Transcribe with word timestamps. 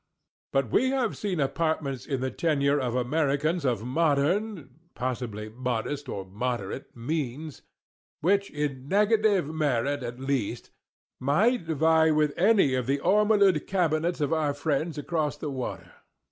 _But 0.51 0.71
we 0.71 0.89
have 0.89 1.15
seen 1.15 1.39
apartments 1.39 2.07
in 2.07 2.21
the 2.21 2.31
tenure 2.31 2.79
of 2.79 2.95
Americans 2.95 3.63
of 3.63 3.85
moderns 3.85 4.67
[possibly 4.95 5.47
"modest" 5.47 6.09
or 6.09 6.25
"moderate"] 6.25 6.95
means, 6.97 7.61
which, 8.19 8.49
in 8.49 8.87
negative 8.87 9.45
merit 9.53 10.01
at 10.01 10.19
least, 10.19 10.71
might 11.19 11.65
vie 11.67 12.09
with 12.09 12.33
any 12.35 12.73
of 12.73 12.87
the 12.87 12.97
_or 12.97 13.27
molu'd 13.29 13.67
_cabinets 13.67 14.21
of 14.21 14.33
our 14.33 14.55
friends 14.55 14.97
across 14.97 15.37
the 15.37 15.51
water. 15.51 15.91